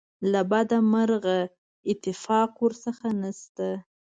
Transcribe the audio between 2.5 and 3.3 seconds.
ورڅخه